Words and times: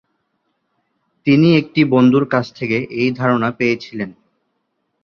তিনি 1.27 1.47
একটি 1.55 1.81
বন্ধুর 1.85 2.25
কাছ 2.27 2.45
থেকে 2.53 2.77
এই 2.91 3.09
ধারণা 3.11 3.49
পেয়েছিলেন। 3.51 4.09